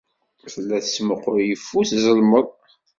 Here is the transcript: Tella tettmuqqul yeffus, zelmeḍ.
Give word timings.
Tella 0.53 0.77
tettmuqqul 0.83 1.37
yeffus, 1.49 1.89
zelmeḍ. 2.03 2.47